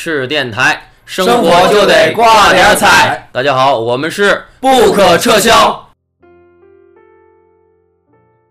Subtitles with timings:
[0.00, 3.28] 是电台，生生活就得挂点彩。
[3.32, 5.88] 大家好，我们是不可撤销。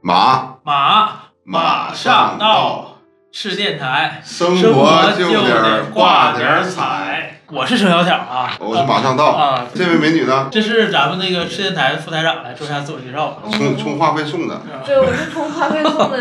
[0.01, 1.09] 马马
[1.45, 2.97] 马上上到，
[3.31, 7.39] 赤电台，生生活就就得挂挂点彩。
[7.50, 9.27] 我是程小巧啊，我是马上到。
[9.27, 10.50] 啊，这位美女呢？
[10.51, 13.43] 这是咱们那个赤电台的副台长来做一下自我介绍吧。
[13.54, 16.18] 充充话费送的，对，我是充话费送的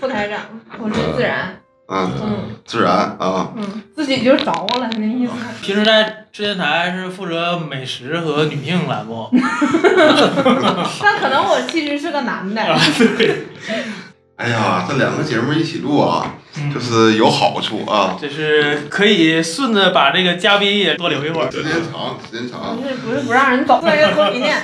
[0.00, 0.40] 副台长，
[0.78, 1.60] 我是自然，
[1.90, 5.32] 嗯，嗯自然啊，嗯，自己就着了那意思。
[5.60, 12.62] 平时在市电台是负责美食和女性栏目， 那可能我其实是个男的，
[13.18, 13.42] 对，
[14.36, 22.88] 哎呀，这两个节目一起录啊，嗯就是有好处啊，就是可以顺着把这个嘉宾也多留一会儿，时间长，时间长不。
[22.88, 24.56] 是不是不让人走，做一个多理念。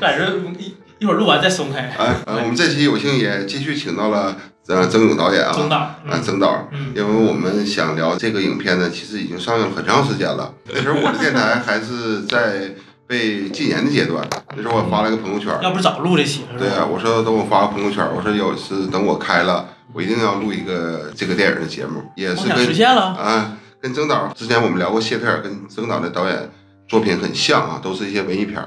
[0.00, 0.24] 在这
[0.58, 1.92] 一一会儿录完再松开。
[1.98, 4.36] 哎，呃，我们这期有幸也继续请到了
[4.68, 6.22] 呃曾勇导演啊，曾导，啊嗯。
[6.22, 10.52] 曾导，嗯，因为我们想聊这个影片呢，其实已经上映了很长时间了。
[10.72, 12.70] 那时候我的电台还是在
[13.06, 26.50] 被禁言的阶段，那时候我发了一个朋友圈，要不早录这期了，对啊，我说等我发个朋友圈，我说有次等我开了，我一定要录一个这个电影的节目，也是跟实现了，啊跟曾导之前我们聊过谢特尔跟曾导的导演
[26.86, 28.62] 作品很像啊，都是一些文艺片。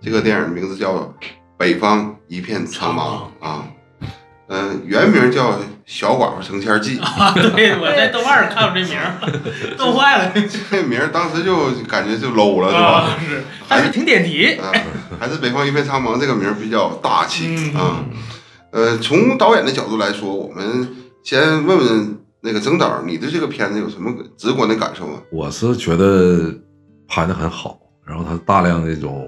[0.00, 0.94] 这个电影名字叫
[1.56, 3.64] 《北方一片苍茫》啊，
[4.48, 5.52] 嗯、原名叫
[5.86, 9.14] 《小寡妇成仙记》，啊，对，我在豆瓣上看过这名儿，
[9.78, 10.32] 逗坏了，
[10.70, 12.84] 这名儿当时就感觉就 low 了，是吧？
[13.00, 14.70] 啊，是，但是挺点题，啊，
[15.18, 18.04] 还是《北方一片苍茫》这个名儿比较大气嗯啊。
[18.70, 20.88] 呃，从导演的角度来说，我们
[21.22, 25.20] 先问问那个曾导，你对这个片子有什么直观的感受吗？
[25.30, 26.52] 我是觉得
[27.06, 29.26] 拍的很好，然后他大量那种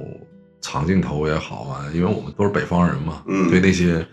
[0.60, 4.04] 长镜头也好啊，因为我们都是北方人嘛，嗯对那些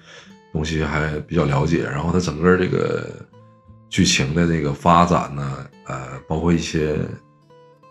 [0.53, 1.83] 东西还比较了解。
[1.83, 3.05] 然后它整个这个
[3.89, 6.97] 剧情的这个发展呢，呃，包括一些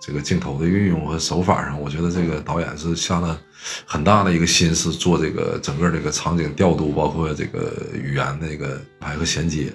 [0.00, 3.38] 这个镜头的运用和手法上，我觉得这个导演是下了
[3.84, 9.72] 很大的一个心思做这个整个这个场景调度，包括这个语言的一个排和衔接。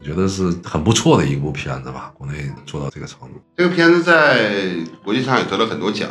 [0.00, 3.40] 我觉得是很不错的一部片子吧，国内做到这个程度。
[3.56, 6.10] 这个片子在国际上也得了很多奖，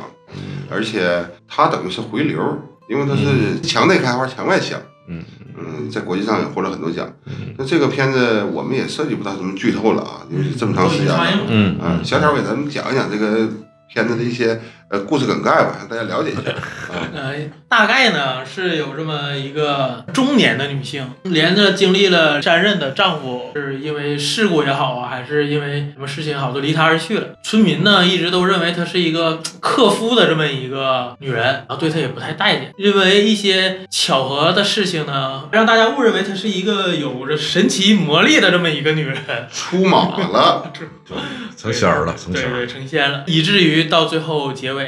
[0.71, 2.41] 而且它等于是回流，
[2.89, 4.81] 因为它是墙内开花墙外香。
[5.07, 5.23] 嗯
[5.57, 7.07] 嗯，在国际上也获了很多奖。
[7.25, 11.19] 嗯那这个片子我们也涉及不到什么剧透了啊，因为这么长时间了。
[11.49, 13.47] 嗯小，小条给咱们讲一讲这个
[13.87, 14.59] 片子的一些
[14.93, 16.51] 呃故事梗概吧，让大家了解一下。
[16.93, 17.33] 啊，呃，
[17.67, 27.29] 大概呢是有这么一个中年的女性，连着经历了三任的丈夫是因为事故也好啊，还是因为什么事情也好，都离她而去了。
[27.43, 39.17] 村民呢一直都认为她是一个克夫的这么一个女人，然后对她也不太待见，因为一些巧合的事情呢，让大家误认为她是一个有着神奇魔力的这么一个女人。
[39.51, 40.71] 出马了，
[41.57, 42.51] 成仙儿了，成仙儿。
[42.51, 44.82] 对对，成仙了，以至于到最后结尾，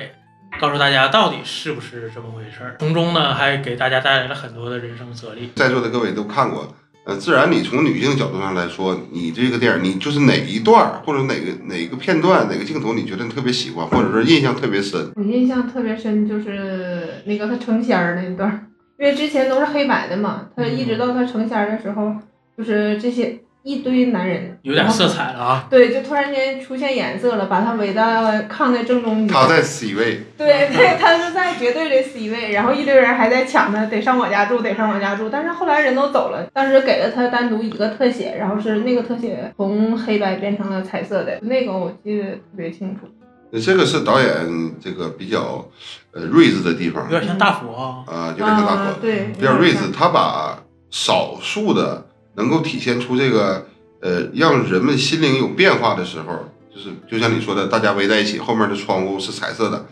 [0.59, 5.51] 告诉大家到底是不是这么回事儿，从中呢还给大家带来了很多的人生哲理。
[5.55, 6.73] 在座的各位都看过。
[7.05, 15.11] 呃，自然，你从女性角度上来说，你这个电影，你就是哪一段儿或者哪个哪个片段、哪个镜头，你觉得你特别喜欢，或者说印象特别深？
[15.16, 18.66] 我印象特别深，就是那个他成仙儿那一段儿，
[18.97, 22.16] 因为之前都是黑白的嘛，他一直到他成仙儿的时候，
[22.57, 25.67] 就是这些一堆男人，有点色彩了啊！
[25.71, 29.27] 对，就突然间出现颜色了，把他围到炕的正中间。
[29.27, 35.29] 他在 C 位，对对，他是在绝对的 C 位， 然后一堆人还在抢他，得上我家住，得上我家住。
[35.29, 43.07] 但是后来人都走了，当时给了他单独一个特写，然后是那个特写从黑白变成了彩色的，那个我记得特别清楚。
[43.49, 45.67] 那这个是导演这个比较
[46.13, 48.13] 呃睿智的地方有点像大佛啊。
[48.13, 50.59] 啊，有点像大啊佛，对，比较睿智，他把
[50.91, 52.05] 少数的
[52.35, 53.68] 能够体现出这个
[54.01, 59.85] 呃让人们心灵有变化的时候，就是就像你说的，大家围在一起，后面的窗户是彩色的，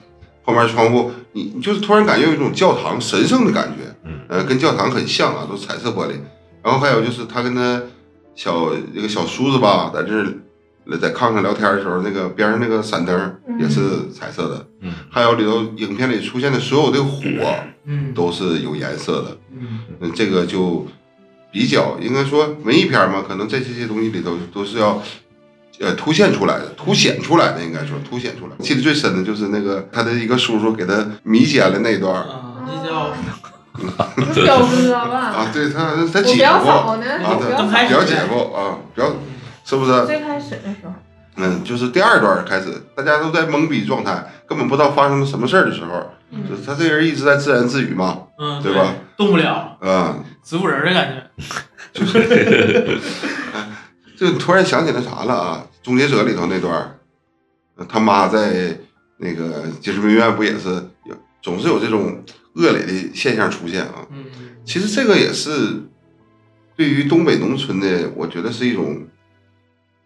[0.43, 4.19] 后面窗户你你就是突然感觉有一种教堂神圣的感觉，嗯。
[4.29, 6.13] 呃，跟教堂很像啊，都是彩色玻璃。
[6.63, 7.81] 然后还有就是他跟他
[8.35, 10.25] 小一个小叔子吧，在这儿
[10.97, 14.91] 在炕上聊天的时候，那个边上那个闪灯也是彩色的，嗯。
[15.09, 17.21] 还有里头影片里出现的所有的火
[17.85, 18.13] 嗯。
[18.13, 19.37] 都是有颜色的。
[19.51, 19.79] 嗯。
[19.99, 20.87] 嗯，这个就
[21.53, 25.01] 比较应该说文艺片儿嘛，可能在这些东西里头都是要
[25.79, 28.53] 呃凸现出来的，凸显出来的，应该说凸显出来。
[28.59, 32.23] 记得最深的就是那个他的一个叔叔给他迷奸了那段儿。
[32.27, 32.49] 啊，
[34.17, 39.11] 那叫表哥吧，啊，对他他姐夫表嫂呢，啊，我表表姐夫啊，表
[39.65, 40.05] 是不是？
[40.05, 40.93] 最开始的时候，
[41.37, 48.93] 嗯，就是第二段开始，大家都在懵逼状态，根本不知道发生了什么事儿的时候，嗯就是他这个人一直在自言自语嘛，嗯，对吧？
[49.17, 51.23] 动不了，啊、植物人的感觉。
[51.93, 52.97] 就是，
[54.17, 56.97] 就突然想起来啥了啊，《终结者》里头那段
[57.87, 58.77] 他妈在
[59.17, 60.69] 那个精神病院不也是
[61.05, 62.23] 有总是有这种
[62.55, 64.07] 恶劣的现象出现啊？
[64.11, 64.25] 嗯，
[64.65, 65.83] 其实这个也是
[66.75, 69.05] 对于东北农村的，我觉得是一种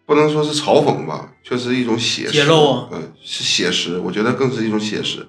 [0.08, 2.32] 不能说是嘲讽吧，却是一种写实。
[2.32, 5.28] 揭露啊嗯、是写实，我觉得更是一种写实。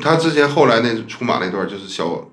[0.00, 2.24] 他之前后来那出马那段就是小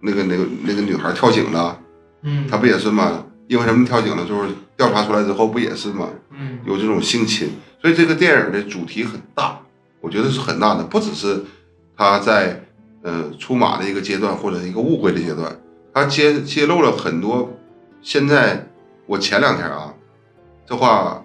[0.00, 1.76] 那个那个那个女孩跳井了，
[2.22, 3.24] 嗯，他不也是吗？
[3.48, 4.24] 因为什么跳井了？
[4.24, 6.08] 就是调查出来之后不也是吗？
[6.30, 7.50] 嗯，有这种性侵，
[7.82, 9.58] 所以这个电影的主题很大，
[10.00, 11.44] 我觉得是很大的，不只是
[11.96, 12.64] 他在
[13.02, 15.60] 呃出马的一个阶段或者一个误会的阶段，
[15.92, 17.52] 他揭揭露了很多。
[18.02, 18.68] 现在
[19.06, 19.92] 我前两天啊，
[20.68, 21.22] 这话，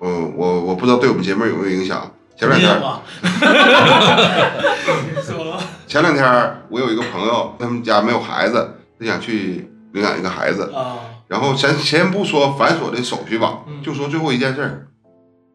[0.00, 2.10] 嗯、我我不知道对我们节目有没有影响。
[2.36, 2.82] 前两天，
[5.86, 14.88] 前两天我有一个朋友，他们家没有孩子，他想去领养一个孩子，啊，然后先先不说繁琐的手续吧，嗯就说最后一件事儿，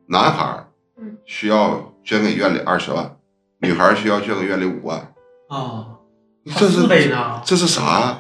[0.08, 0.68] 男孩儿
[1.00, 3.18] 嗯需要捐给院里二十万，
[3.60, 5.12] 女孩儿需要捐给院里五万，
[5.50, 5.88] 啊，
[6.56, 6.88] 这是？
[7.44, 8.20] 这是啥？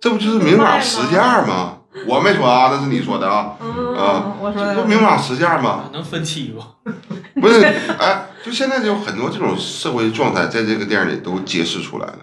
[0.00, 1.75] 这不就是明码实价吗？
[2.06, 5.84] 我没说啊，那是你说的啊，嗯，啊我说的这不明码实价吗？
[5.92, 6.90] 能分期不？
[7.40, 7.62] 不是，
[7.98, 12.18] 哎，就现在就有很多这种社会状态，在这个电影里都揭示出来了，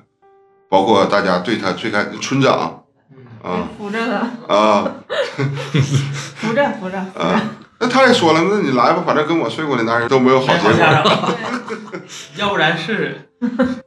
[0.70, 2.84] 包括大家对他最开村长
[3.44, 4.92] 嗯，啊扶着他，啊
[6.36, 7.42] 扶着扶着，啊，
[7.80, 11.36] 那他也说了，那你来吧，反正跟我睡过的男人都没有好结果。
[12.38, 13.30] 要不然是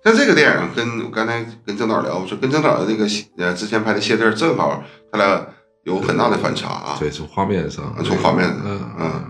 [0.04, 3.06] 像这个电影跟我刚才跟郑导聊，我说跟郑导的那个
[3.38, 5.46] 呃之前拍的谢特正好，他俩
[5.86, 6.96] 有很大的反差啊。
[7.00, 9.24] 对，从画面上，从画面嗯嗯，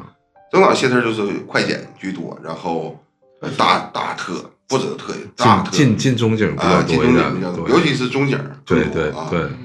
[0.50, 3.00] 郑导谢特就是快剪居多，然后
[3.40, 7.24] 呃大大特不止特大特近近近中景比啊较多一点
[7.68, 8.84] 尤其是中景对。
[8.86, 9.58] 对对，嗯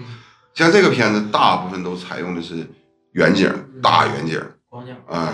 [0.53, 2.67] 像这个片子大部分都采用的是
[3.13, 3.49] 远景
[3.81, 4.37] 大远景
[4.69, 5.33] 光脚，啊，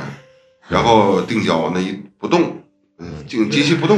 [0.69, 2.61] 然后定焦那一不动，
[2.99, 3.97] 嗯，机机器不动，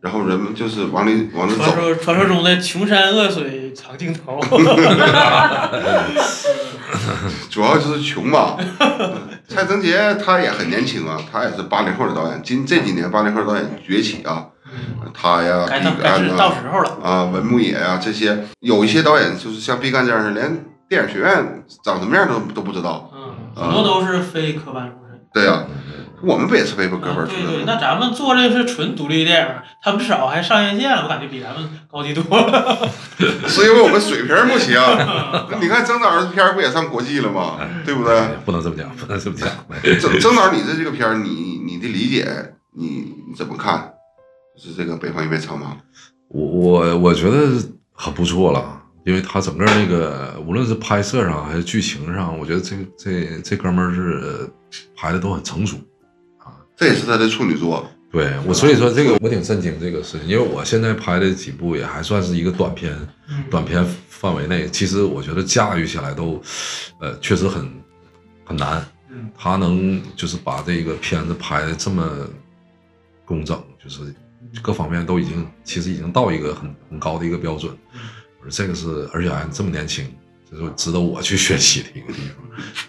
[0.00, 1.76] 然后人们就是往里往里传走。
[1.76, 4.40] 说传说中的穷山恶水长镜头
[7.50, 8.56] 主要就是穷嘛。
[8.58, 14.46] 嗯 蔡成杰他也很年轻啊，他也是八零后的导演，今这几年八零后导演崛起啊，
[15.12, 16.90] 他呀，该毕赣呐，到时候了。
[17.02, 23.10] 啊，文牧野呀这些，有一些导演就是像毕赣这样的，连电影学院长什么样都都不知道。
[23.14, 25.20] 嗯，很多都是非科班出身。
[25.32, 25.64] 对呀、
[26.24, 32.88] 我们不也是背本科本出对对，那咱们做的是纯独立电影，他们至少还上院线了，我感觉比咱们高级多了。
[33.46, 34.74] 是因为我们水平不行。
[35.50, 37.58] 那你看曾导的片儿不也上国际了吗？
[37.84, 38.20] 对不对？
[38.44, 39.48] 不能这么讲，不能这么讲。
[40.00, 42.26] 曾曾导，你对这个片儿，你你的理解，
[42.76, 43.92] 你你怎么看？
[44.56, 45.62] 就是这个《北方一片苍茫》。
[46.28, 47.48] 我我我觉得
[47.92, 54.48] 很不错了，因为他整个那个无论是拍摄上还是剧情上，我觉得这这这哥们儿是
[54.96, 55.76] 拍的都很成熟。
[56.76, 57.88] 这也是他的处女作。
[58.10, 62.96] 对我，所以说这个我挺震惊这个事情，因为我现在拍的几部也还算是一个短片，
[63.50, 66.40] 短片范围内，其实我觉得驾驭起来都，
[67.00, 67.68] 呃，确实很
[68.44, 68.86] 很难。
[69.10, 72.08] 嗯，他能就是把这个片子拍的这么
[73.24, 74.14] 工整，就是
[74.62, 77.76] 各方面都已经其实已经到一个很很高的一个标准。
[78.40, 80.06] 我说这个是，而且还这么年轻，
[80.48, 82.20] 这是值得我去学习的一个地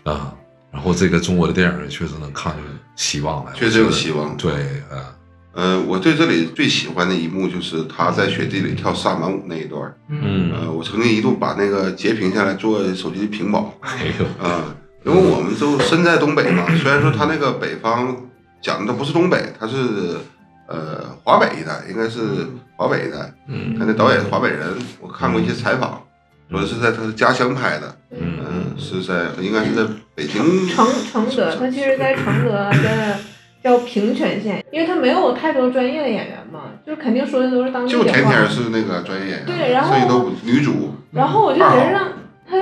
[0.04, 0.38] 方啊。
[0.75, 2.60] 然后这个中国的电影确实能看出
[2.98, 4.51] 希望来，确实有希望对，
[4.91, 5.15] 呃，
[5.53, 9.96] 呃，我对这里最喜欢的一幕就是他在雪地里跳萨满舞那一段儿。
[10.10, 13.74] 嗯呃，我曾经一度把那个截屏下来做手机屏保。
[13.79, 18.13] 哎呦，啊、因为我们都身在东北嘛，虽然说他那个北方
[18.62, 20.17] 讲的不是东北，他是
[20.67, 22.20] 呃华北一带，应该是
[22.75, 23.34] 华北一带。
[23.48, 26.01] 嗯他那导演是华北人，我看过一些采访，
[26.51, 27.98] 说是在他的家乡拍的，
[28.77, 30.67] 是在应该是在北京。
[30.67, 33.17] 承承德，他其实在承德的
[33.63, 38.17] 叫平泉县，因为他没有太多专业的演员嘛，就是肯定说的都是当地就的话。
[38.17, 40.94] 天天是那个专业演员，对然后剩下都女主。
[41.12, 42.12] 然后我就觉得让
[42.48, 42.58] 他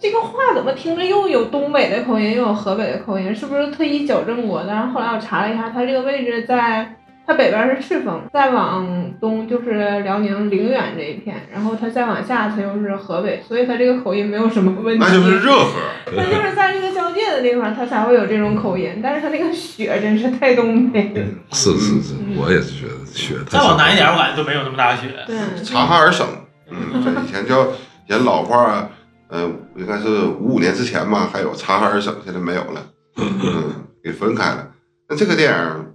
[0.00, 4.72] 这个话怎么听着又有东北的口音，又有河北的口音，是不是特意矫正过的？
[4.72, 6.96] 然后后来我查了一下，他这个位置在。
[7.26, 8.86] 它北边是赤峰，再往
[9.20, 15.04] 东就是辽宁凌远这一片，然后它再往下它又是河北，所以它这个口音没有什么问题。
[15.04, 15.72] 那就是热河，
[16.06, 19.00] 它 就是在这个交界的地方，它才会有这种口音。
[19.02, 21.24] 但是它那个雪真是太东北了。
[21.52, 25.08] 是是是，我也是觉得雪太再往南一点，少我感觉就没有那么大雪。
[25.26, 26.26] 对，察哈尔省，
[26.70, 28.90] 嗯，这以前叫以前老话，
[29.28, 34.68] 呃，应该是五五年之前吧，还有察哈尔省，现在没有了，嗯，给分开了。
[35.08, 35.93] 那这个电影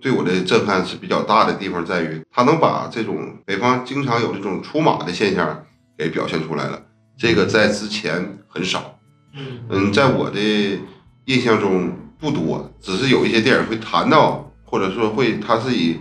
[0.00, 5.64] 对我的震撼是比较大的地方在于，他能把这种北方经常有这种出马的现象
[5.96, 6.82] 给表现出来了，
[7.16, 8.98] 这个在之前很少。
[9.34, 10.40] 嗯嗯，在我的
[11.26, 15.98] 印象中，不多，只是有一些电影会谈到，或者说会它是以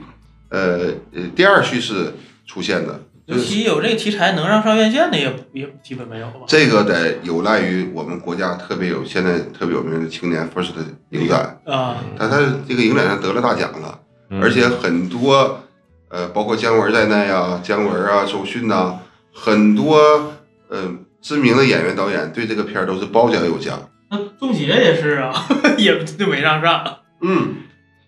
[0.49, 2.13] 呃呃第二叙事
[2.45, 3.01] 出现的。
[3.25, 6.41] 尤其有这个题材能让上院线的也也基本没有吧？
[6.47, 10.71] 这个得有赖于我们国家特别有现在特别有名的青年 First
[11.11, 12.37] 影展，啊，他他
[12.67, 13.99] 这个影展上得了大奖了，
[14.29, 15.61] 嗯而且很多
[16.09, 18.99] 呃包括姜文在内啊，姜文啊、周迅呐、
[19.33, 20.33] 很多
[20.69, 23.73] 呃知名的演员导演对这个片儿都是褒奖有加。
[24.09, 25.31] 那中邪也是啊，
[25.77, 26.83] 也就没让上
[27.21, 27.55] 嗯，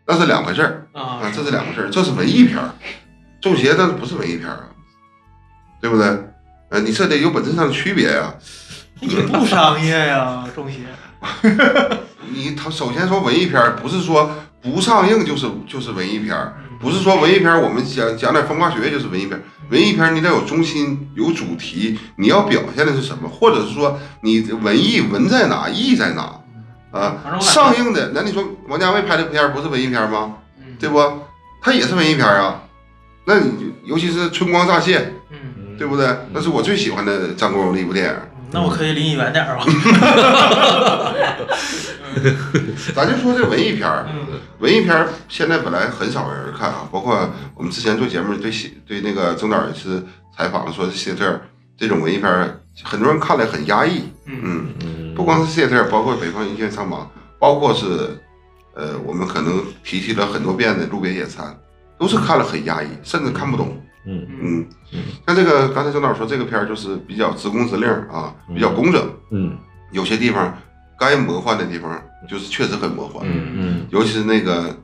[0.07, 1.31] 那是两回事儿啊啊，。
[1.33, 2.71] 这是两回事儿，这是文艺片儿，
[3.39, 4.67] 中邪那不是文艺片儿啊，
[5.83, 6.07] 对不对？
[6.69, 8.33] 呃，你这得有本质上的区别呀、
[9.01, 10.77] 也不商业呀，中邪。
[12.31, 19.43] 你他首先说文艺片儿，不是说不上映就是就是文艺片儿，不是说文艺片儿我们讲讲点风花雪月就是文艺片儿。
[19.69, 26.39] 文艺片儿你得有中心，有主题，你要表现的是什么，或者是说你文艺文在哪，艺在哪
[26.91, 30.35] 啊上映的那你说王家卫拍的片儿不是文艺片儿吗？
[30.59, 30.97] 嗯对不？
[31.61, 32.63] 他也是文艺片儿啊。
[33.25, 34.99] 那你就尤其是《春光乍泄》，
[35.29, 35.37] 嗯，
[35.83, 36.07] 对不对？
[36.31, 38.15] 那是我最喜欢的张国荣的一部电影。
[38.51, 39.65] 那我可以离你远点儿吗。
[42.95, 44.39] 咱就说这文艺片儿，嗯。
[44.59, 48.49] 文艺片儿现在本来很少人看啊，包括我们之前做节目对
[48.87, 50.01] 对那个曾导也是
[50.37, 51.37] 采访说谢特
[51.77, 54.39] 这种文艺片儿，很多人看了很压抑，嗯。
[54.41, 55.13] 嗯，嗯。
[55.15, 57.05] 不光是谢特，包括北方一线苍茫，
[57.37, 57.85] 包括是
[58.73, 61.53] 呃我们可能提起了很多遍的路边野餐，
[61.99, 64.27] 都是看了很压抑，甚至看不懂，嗯。
[64.29, 64.67] 嗯。
[64.93, 69.57] 嗯，像这个刚才小导说这个片儿就是比较直工直令啊，比较工整，嗯。
[69.91, 70.57] 有些地方
[70.97, 73.87] 该魔幻的地方就是确实很魔幻，嗯嗯。
[73.89, 74.75] 尤其是那个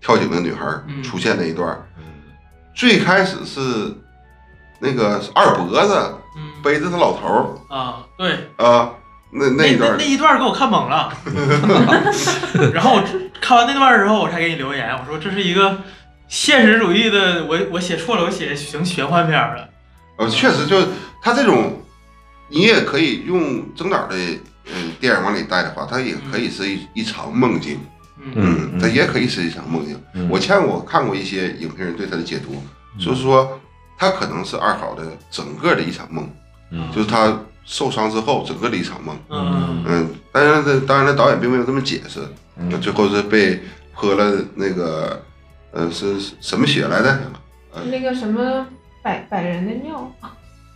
[0.00, 0.66] 跳井的女孩
[1.02, 2.04] 出现那一段，嗯。
[2.74, 3.60] 最开始是
[4.80, 6.50] 那个二脖子嗯。
[6.62, 8.90] 背着他老头儿啊，对，啊，
[9.30, 11.12] 那那一段那一段给我看懵了。
[12.72, 13.04] 然后我
[13.40, 15.76] 看完那段之后，我才给你留言，我说这是一个
[16.34, 19.68] 现实主义的，我我写错了，我写成玄幻片了。
[20.18, 20.84] 呃，确实就
[21.22, 21.80] 他这种，
[22.48, 24.16] 你也可以用曾导的
[24.66, 27.78] 嗯电影往里带的话，它也可以是一一场梦境，
[28.20, 28.32] 嗯。
[28.34, 29.96] 嗯嗯，它也可以是一场梦境。
[30.14, 30.28] 嗯。
[30.28, 32.60] 我见我看过一些影评人对他的解读，
[32.98, 33.60] 就是说
[33.96, 36.28] 他可能是二好的整个的一场梦，
[36.72, 36.90] 嗯。
[36.92, 37.32] 就是他
[37.64, 39.16] 受伤之后整个的一场梦。
[39.28, 39.84] 嗯。
[39.86, 42.18] 嗯，当然这当然了，导演并没有这么解释，
[42.56, 42.80] 嗯。
[42.80, 43.62] 最后是被
[43.94, 45.24] 泼了那个
[45.74, 47.18] 呃是是什么血来的？
[47.90, 48.66] 那个什么
[49.02, 50.10] 百百人的尿，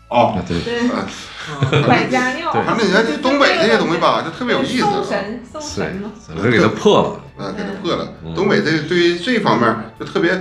[0.08, 2.52] 哦，啊对对，嗯百家 尿。
[2.52, 5.06] 对他那人家东北这些东西吧，就特别有意思送啊。
[5.08, 8.12] 神送神嘛，整个给他破了，啊，给他破了。
[8.24, 10.36] 嗯东北这个对于这方面就特别，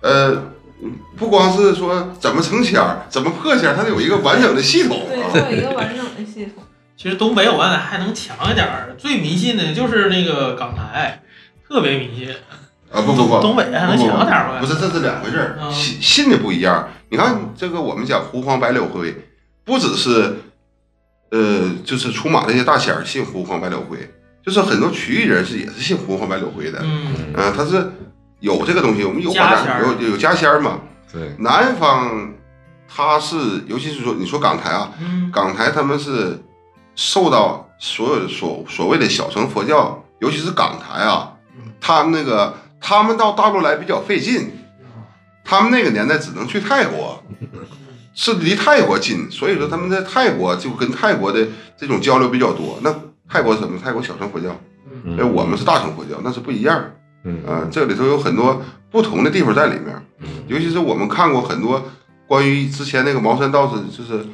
[0.00, 0.42] 呃，
[1.16, 6.64] 不光是说怎么成签儿，怎么破签儿，它得有一个完整的系统对，有一个完整的系统。
[6.98, 11.22] 其实东北我感觉还能强一点儿，最迷信的就是那个港台，
[11.68, 12.34] 特别迷信。
[12.92, 14.58] 啊不不不，东北还能强点儿吧？
[14.60, 16.88] 不是，这是两回事儿，嗯信信的不一样。
[17.08, 19.14] 你看这个，我们讲胡黄白柳灰，
[19.64, 20.36] 不只是，
[21.30, 23.98] 呃，就是出马那些大仙儿信胡黄白柳灰，
[24.44, 26.80] 就是很多曲艺人是也是信胡黄白柳灰的。
[26.82, 27.90] 嗯嗯、他是
[28.40, 30.80] 有这个东西，我们有家家仙儿有有家仙儿嘛。
[31.12, 32.32] 对，南方
[32.88, 36.42] 他是，尤其是说你说港台啊，嗯港台他们是
[36.94, 44.50] 受到所有所所谓的小乘佛教，尤其是港台啊嗯，他们那个他们到大陆来比较费劲，
[45.44, 47.22] 他们那个年代只能去泰国，
[48.12, 51.46] 是离泰国近，所以说他们在泰国就跟泰国的
[51.76, 52.78] 这种交流比较多。
[52.82, 52.92] 那
[53.28, 53.78] 泰国什么？
[53.82, 54.54] 泰国小乘佛教，
[55.04, 55.16] 嗯。
[55.16, 56.84] 哎，我们是大乘佛教，那是不一样。
[57.24, 57.42] 嗯。
[57.46, 58.60] 啊，这里头有很多
[58.90, 60.26] 不同的地方在里面，嗯。
[60.48, 61.82] 尤其是我们看过很多
[62.26, 64.26] 关于之前那个茅山道士，就是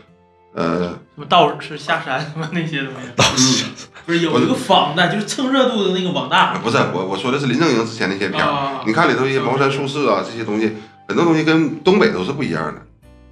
[0.58, 3.64] 呃，什么道士下山什么那些东西， 道士。
[4.04, 6.54] 不是有一个仿的，就是蹭热度的那个网大。
[6.58, 10.74] 不是我我说的是林正英之前那些片儿，啊你看里头一些茅山术士啊这些东西，
[11.06, 12.82] 很多东西跟东北都是不一样的，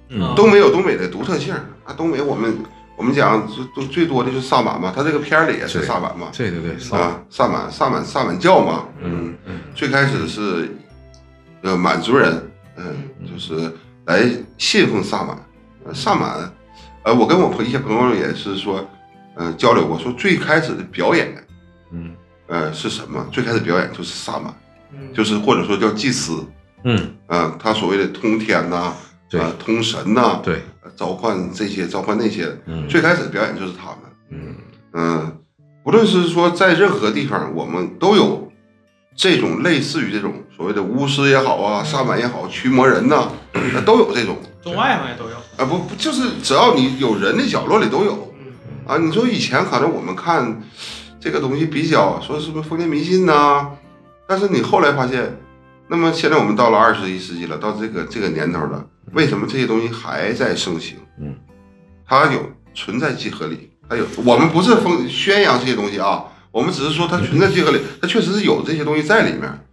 [0.09, 0.33] 嗯。
[0.35, 1.53] 东北有东北的独特性
[1.83, 2.57] 啊，东北我们
[2.95, 9.35] 我们讲最最最多的就是萨满嘛，他这个片儿里也是萨满嘛，对对对，上啊，萨满萨满萨满教嘛，嗯。
[9.45, 10.77] 嗯最开始是
[11.63, 12.85] 呃满族人，嗯，
[13.31, 13.73] 就是
[14.05, 14.23] 来
[14.57, 15.37] 信奉萨满，
[15.85, 16.51] 呃萨满，
[17.07, 18.85] 呃，我跟我朋一些朋友也是说，
[19.33, 21.33] 呃，交流过，说最开始的表演，
[21.93, 22.13] 嗯
[22.47, 23.25] 呃，是什么？
[23.31, 24.53] 最开始表演就是萨满，
[24.91, 26.45] 嗯就是或者说叫祭司，
[26.83, 28.93] 嗯，嗯、他所谓的通天呐、
[29.29, 33.99] 对呃，通神呐、对，呃召唤这些，召唤那些，嗯最开始的表演就是他们。
[34.31, 34.55] 嗯
[34.91, 35.37] 嗯，
[35.85, 38.51] 无论是说在任何地方，我们都有
[39.15, 45.35] 这种类似于这种所谓的巫师也好啊，萨满也好，驱魔人呐、呃都有这种中外好像都有。
[45.55, 48.51] 啊，不不就是只要你有人的角落里都有嗯
[48.87, 48.97] 啊。
[48.97, 50.59] 你说以前可能我们看
[51.19, 53.67] 这这个东西比较说是不是封建迷信呐、
[54.25, 55.37] 但是你后来发现，
[55.89, 60.95] 那么现在我们到了二十一世纪了，到这个这个年头了，为什么这些东西还在盛行？
[61.19, 61.35] 嗯，
[62.07, 69.66] 它有存在即合理，它有我们不是封宣扬这些东西啊，我们只是说它存在即合理，它确实是有这些东西在里面。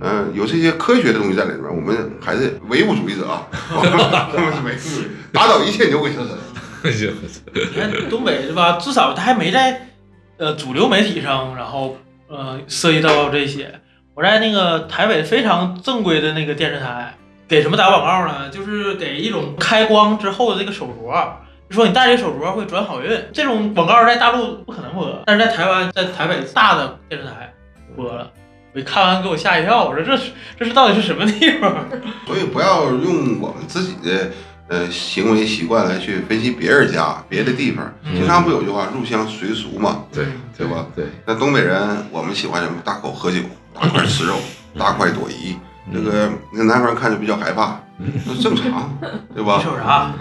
[0.00, 6.36] 嗯，有这些科学的东西在里面，我们还是唯物主义者啊， 我们是唯物主义，打倒一切牛鬼蛇神。
[6.84, 8.78] 你看东北是吧？
[8.78, 9.88] 至少他还没在
[10.36, 11.96] 呃主流媒体上，然后
[12.28, 13.80] 呃涉及到这些。
[14.14, 17.14] 我在那个台北非常正规的那个电视台，
[17.48, 18.48] 给什么打广告呢？
[18.50, 21.28] 就是给一种开光之后的这个手镯，
[21.68, 23.10] 就说你戴这手镯会转好运。
[23.32, 27.52] 这种广告在大陆不可能播，但是在台湾，在台北大的电视台
[27.96, 28.30] 播了。
[28.74, 31.84] 我看完给我吓一跳，我说这是这是到底是什么地方？
[32.26, 34.30] 所以不要用我们自己的
[34.68, 37.84] 呃行为习惯来去分析别人家别的地方。
[38.04, 40.86] 嗯经常不有句话“入乡随俗”嘛，对对吧？
[40.94, 42.76] 对，那东北人我们喜欢什么？
[42.84, 43.38] 大口喝酒，
[43.74, 44.34] 大块吃肉，
[44.78, 45.56] 大快朵颐。
[45.92, 47.80] 这个那南方人看着比较害怕，
[48.26, 48.94] 那正常，
[49.34, 49.58] 对吧？
[49.64, 50.12] 瞅啥？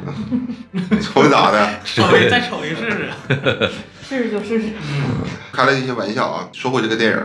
[1.02, 1.70] 瞅你咋的？
[1.84, 3.10] 稍微再瞅一试试。
[4.08, 4.70] 试试就试试。
[5.52, 6.48] 开了一些玩笑啊。
[6.54, 7.18] 说回这个电影，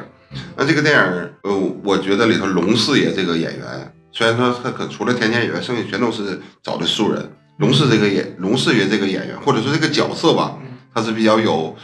[0.56, 7.32] 那这个电影，呃，我觉得里头龙四爷这个演员，虽然说他可除了田间演员，剩下全都是找的素人。
[7.58, 10.56] 龙四这个演龙四爷这个演员，或者说这个角色吧，
[10.94, 11.76] 他是比较有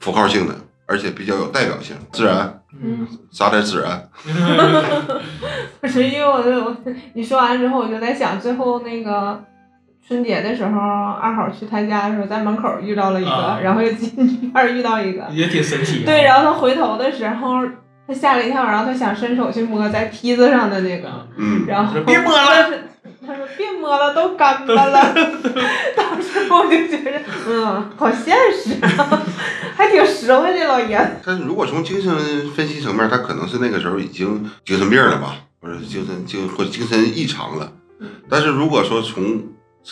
[0.00, 0.54] 符号性的，
[0.86, 4.08] 而且比较有代表性，自然，嗯， 撒点孜然。
[5.80, 6.76] 不 是因为我我
[7.14, 9.42] 你说完之后，我就在想，最后那个
[10.06, 16.06] 春节的时候，二好去他家的时候，在门口遇到了一个，啊然后又进一块儿遇到一个，也挺神奇、啊。
[16.06, 17.62] 对，然后他回头的时候，
[18.06, 22.70] 他吓了一跳，然后他想伸手去摸在梯子上的那个，嗯，然后别摸了
[23.24, 25.14] 他说别摸了，都干巴了。
[25.96, 29.22] 当时我就觉得，嗯，好现实啊，
[29.76, 31.10] 还挺实惠的老爷子。
[31.24, 32.12] 但是如果从精神
[32.50, 37.72] 分析层面，他可能是那个时候已经精神病了吧，或者是精神精或者精神异常了。
[38.28, 39.40] 但是如果说从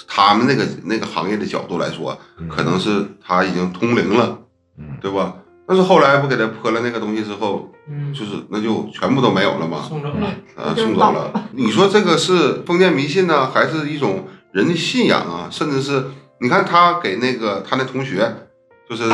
[0.08, 2.18] 他们那个那个行业的角度来说，
[2.48, 4.38] 可能是他已经通灵了，
[4.76, 5.34] 嗯对吧？
[5.70, 10.26] 但是后来不给他泼了那个东西之后，嗯，就是那就全部都没有了嘛，送走了。
[10.56, 11.32] 呃，送走了。
[11.52, 15.46] 你说这个是封建迷信呢，还是一种人的信仰啊？
[15.48, 16.06] 甚至是
[16.40, 18.48] 你看他给那个他那同学，
[18.88, 19.08] 就是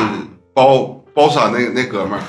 [0.54, 2.22] 包包山那那哥们儿，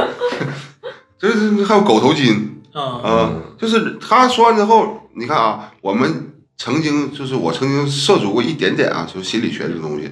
[1.20, 10.10] 就是还有狗头金嗯啊，就是他说完之后，你看啊，我们曾经就是我曾经涉足过一点点啊，就是心理学这个东西。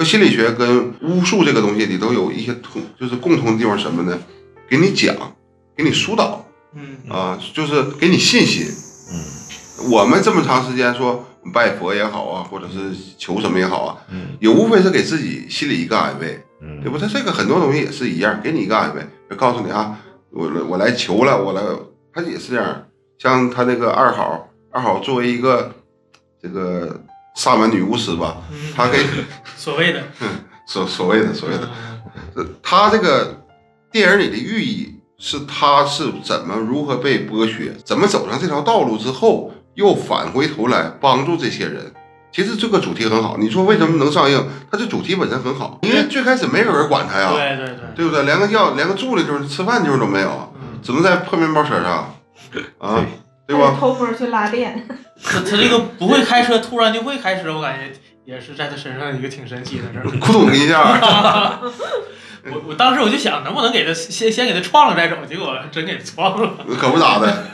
[0.00, 4.18] 那心理学跟巫术这个东西里都有一些同，就是共同的地方什么呢？
[4.66, 5.14] 给你讲，
[5.76, 8.66] 给你疏导嗯啊，就是给你信心。
[9.12, 16.96] 嗯我们这么长时间说拜佛也好啊，或者是求什么也好啊，嗯也无非是给自己心里一个安慰，嗯，对不？
[16.96, 19.98] 他这个很多东西也是一样，给你一个安慰，就告诉你啊，
[20.30, 21.62] 我我来求了，我来，
[22.14, 22.86] 他也是这样。
[23.18, 25.74] 像他那个二好，二好作为一个
[26.42, 27.02] 这个
[27.40, 28.36] 萨满女巫师吧，
[28.76, 29.06] 她可以
[29.56, 30.02] 所谓的。
[30.68, 32.00] 所所谓的所谓的，嗯。
[32.36, 33.42] 呃他这个
[33.90, 41.90] 电影里的寓意是他是怎么如何被剥削，怎么走上这条道路之后，又返回头来帮助这些人。
[42.30, 44.46] 其实这个主题很好，你说为什么能上映？
[44.70, 48.22] 它这主题本身很好，因为最开始没有人管他呀，对对对，对不对？
[48.24, 52.14] 连个要连个住的地方、吃饭地方都没有，嗯，只能在破面包车上，
[52.78, 53.04] 啊，
[53.50, 53.76] 对吧？
[53.78, 54.86] 偷摸去拉电，
[55.22, 57.90] 他他这个不会开车，突然就会开车，我感觉
[58.24, 60.04] 也是在他身上一个挺神奇的事儿。
[60.18, 61.60] 咕咚一下，
[62.46, 66.64] 我我当时我就想，能不能给他先先给他撞了再走，结果真给撞了。
[66.78, 67.44] 可不咋的。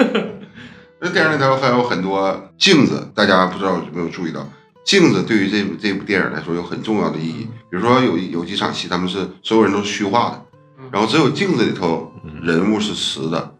[1.00, 4.46] 那电影里头还有很多镜子，大家不知道有没有注意到？
[4.84, 7.48] 镜子对于这部这部电影来说有很重要的意义。
[7.70, 10.44] 比如说有有几场戏，他们是所有人都是虚化的，
[10.92, 13.55] 然后只有镜子里头人物是实的嗯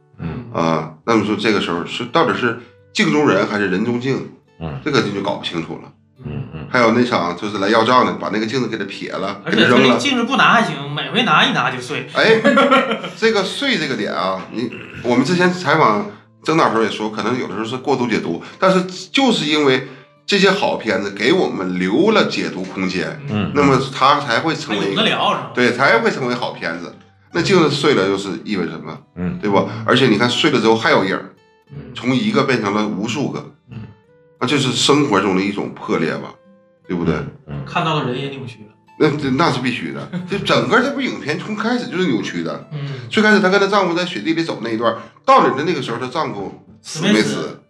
[0.61, 2.59] 啊、那么说这个时候是到底是
[2.93, 4.31] 镜中人还是人中镜？
[4.59, 5.93] 嗯这个就搞不清楚了。
[6.25, 9.89] 嗯嗯还有那场就是来要账的，把那个镜子给他撇了，而且他给他扔了。
[9.89, 12.09] 那个镜子不拿还行，每回拿一拿就碎。
[12.15, 12.41] 哎，
[13.19, 14.71] 这个碎这个点啊，你
[15.03, 16.07] 我们之前采访
[16.43, 19.87] 曾导时候也说，可能有的时候是过度解读，但是就是因为
[20.25, 25.51] 这些好片子给我们留了解读空间，嗯，那么它才会成为一个聊是吧？
[25.55, 26.95] 对，才会成为好片子。
[27.33, 28.99] 那镜子碎了又是意味着什么？
[29.17, 29.65] 嗯对吧？
[29.87, 31.35] 而且你看碎了之后还有影儿，
[31.71, 33.79] 嗯从一个变成了无数个，嗯，
[34.41, 36.33] 那就是生活中的一种破裂吧，
[36.87, 37.15] 对不对？
[37.47, 38.73] 嗯看到的人也扭曲了。
[38.99, 40.09] 那这那是必须的。
[40.31, 42.69] 就整个这部影片从开始就是扭曲的。
[42.73, 47.61] 嗯，最开始她跟她丈夫在雪地里走那一段，到底的那个时候，她丈夫死没死？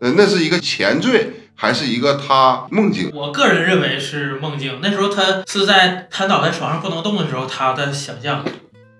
[0.00, 3.10] 呃，那是一个前缀，还是一个她梦境？
[3.14, 4.78] 我个人认为是梦境。
[4.82, 8.44] 那时候她是在瘫倒在床上不能动的时候，她的想象。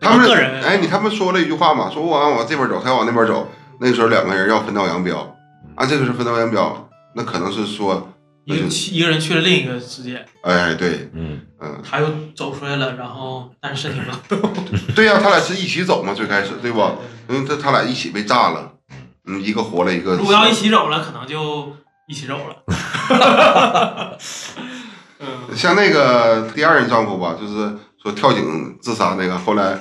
[0.00, 3.48] 他们个人哎，你他们说了一句话嘛，说我往往这边走，他要往那边走。
[3.78, 5.37] 那个时候两个人要分道扬镳，
[5.74, 8.09] 啊，这个是分道扬镳，那可能是说，
[8.44, 14.50] 一个一个人去了另一个世界，哎，对，嗯嗯，他又走出来了，然后但是身体不动。
[14.94, 16.94] 对呀、他俩是一起走嘛，最开始对吧？
[17.28, 18.72] 嗯，他他俩一起被炸了，
[19.26, 21.76] 嗯，一个活了，一个如果要一起走了，可能就
[22.09, 24.16] 一起走了。
[25.18, 29.76] 嗯， 像那个第二任丈夫吧，就是说跳井自杀那个，后来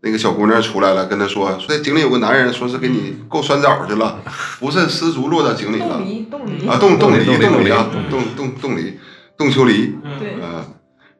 [0.00, 4.18] 那个小姑娘出来了，跟他说，说在井里有个男人，说是给你够酸枣去了，
[4.58, 8.98] 不慎失足落到井里冻了梨，冻梨啊，冻冻梨，冻梨啊冻，冻冻冻梨，
[9.36, 10.64] 冻秋梨，嗯对呃，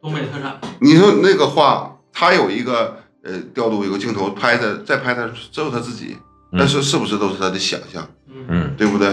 [0.00, 0.58] 东北特产。
[0.80, 6.16] 你说那个话，他有一个呃调度有个镜头拍他，再拍他只有他自己，
[6.52, 9.10] 嗯但是是不是都是他的想象，嗯嗯对不对？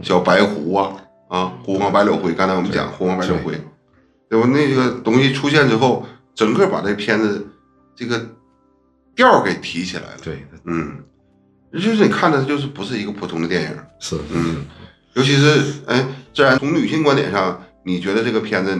[0.00, 0.92] 小白狐啊
[1.28, 3.52] 啊，狐黄白柳灰，刚才我们讲狐黄白柳灰，
[4.30, 4.48] 对吧？
[4.50, 6.06] 那个东西出现之后，
[6.36, 7.44] 整个把这片子
[7.96, 8.24] 这个
[9.16, 10.16] 调儿给提起来了。
[10.22, 10.98] 对，嗯，
[11.72, 14.64] 就是你看的就是不是一个普通的电影，是，嗯，
[15.14, 18.76] 尤其是哎，自然从女性观点上，你觉得这个片子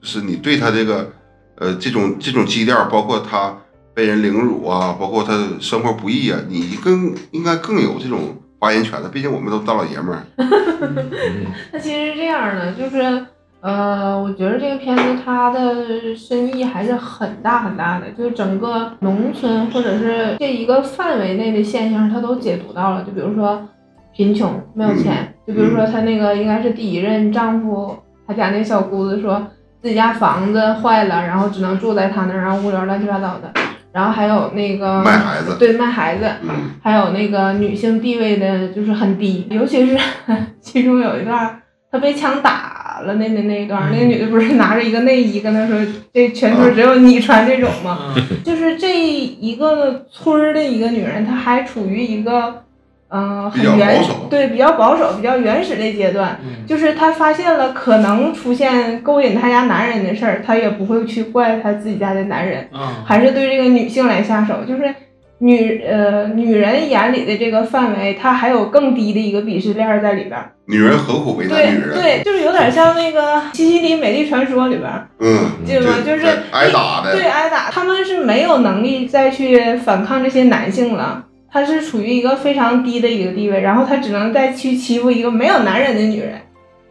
[0.00, 1.12] 就是你对他这个
[1.56, 3.58] 呃这种这种基调，包括他
[3.92, 10.24] 被人凌辱啊，包括他生活不易啊，你更应该更有这种发言权的，毕竟我们都大老爷们儿。
[10.38, 13.26] 嗯它其实是这样的，就是
[13.64, 23.02] 呃，我觉得这个片子它的深意还是很大很大的，就是整个农村或者是这一个范围内的现象，它都解读到了。
[23.04, 23.66] 就比如说
[24.14, 27.96] 贫穷没有钱，就比如说她那个应该是第一任丈夫，
[28.28, 29.46] 他家那小姑子说
[29.80, 33.50] 自己家房子坏了，然后只能住在他那儿，然后物流乱七八糟的。
[33.92, 36.50] 然后还有那个卖孩子对卖孩子，嗯
[36.82, 39.96] 还有那个女性地位的，就是很低，尤其是
[40.60, 45.76] 其中有一段，她被枪打了那那那一段儿，那个女的不是拿着一个内衣跟他说，
[46.12, 48.14] 这全村只有你穿这种吗？
[48.16, 52.62] 嗯 就是这一个村儿的一个女人，她还处于一个，
[53.08, 56.38] 嗯、很原始对比较保守、比较原始的阶段。
[56.44, 62.68] 嗯就是她发现了可能出现勾引她家男人的事儿，她也不会去怪她自己家的男人。
[62.72, 64.94] 嗯还是对这个女性来下手，就是
[65.38, 70.38] 女呃女人眼里的这个范围，它还有更低的一个鄙视链在里边。
[70.66, 71.94] 女人何苦为难对女人？
[71.94, 75.94] 对，就是有点像那个《西西里美丽传说》里边，嗯，记得吗？
[76.02, 81.24] 对就是挨打的对挨打，他们是没有能力再去反抗这些男性了。
[81.52, 86.40] 他是处于一个非常低的一个地位，然后他只能再去欺负一个没有男人的女人，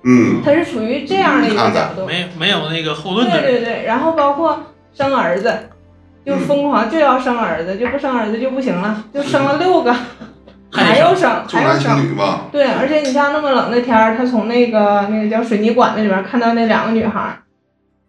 [0.06, 2.06] 嗯，他是处于这样的一个角度。
[2.06, 3.41] 没没有那个后盾的。
[3.41, 4.58] 对对对，然后包括
[4.93, 5.51] 生儿子，
[6.25, 9.93] 就疯狂就要生儿子，就不生儿子就不行了，就生了六个，
[10.71, 12.15] 还要生重男轻还要生。
[12.15, 17.38] 嘛，对，而且你像那么冷的天儿，他从那个那个叫水泥管子里边看到那两个女孩儿，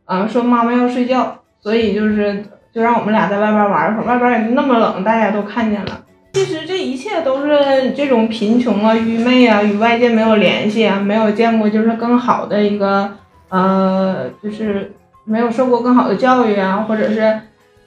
[0.04, 6.00] 啊，说妈妈要睡觉，所以就是就让我们俩在外边玩一会儿，外边儿也那么冷，大家都看见了。
[6.34, 13.08] 其实这一切都是这种贫穷啊、愚昧啊、与外界没有联系啊、没有见过就是更好的一个
[13.50, 14.92] 呃，就是
[15.24, 17.40] 没有受过更好的教育啊，或者是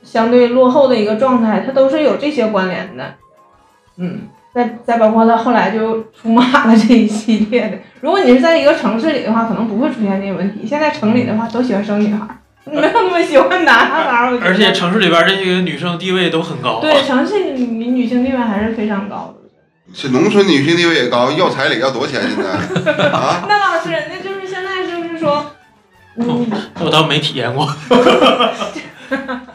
[0.03, 3.15] 相对落后的一个状态，它都是有这些关联的。
[3.97, 4.21] 嗯，
[4.53, 7.77] 再再包括他后来就出马了这一系列的。
[8.01, 10.65] 如果你是在一个城市里的话，可能不会出现这些问题。
[10.67, 14.39] 现在城里的话，都喜欢生女孩儿，没有那么喜欢男孩儿。
[14.41, 16.81] 而且城市里边这些女生地位都很高、啊。
[16.81, 19.49] 对城市里女性地位还是非常高的。
[19.93, 22.21] 是农村女性地位也高，要彩礼要多少钱？
[22.21, 25.45] 现在啊， 那倒是，那就是现在就是说，
[26.17, 26.45] 嗯，
[26.81, 27.67] 我倒没体验过。